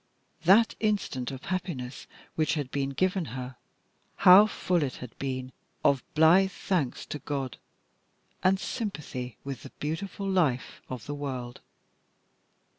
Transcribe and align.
That 0.45 0.73
instant 0.79 1.29
of 1.29 1.43
happiness 1.45 2.07
which 2.33 2.55
had 2.55 2.71
been 2.71 2.89
given 2.89 3.25
her, 3.37 3.57
how 4.15 4.47
full 4.47 4.81
it 4.81 4.95
had 4.95 5.15
been 5.19 5.51
of 5.85 6.03
blithe 6.15 6.49
thanks 6.49 7.05
to 7.05 7.19
God 7.19 7.59
and 8.41 8.59
sympathy 8.59 9.37
with 9.43 9.61
the 9.61 9.69
beautiful 9.79 10.27
life 10.27 10.81
of 10.89 11.05
the 11.05 11.13
world! 11.13 11.61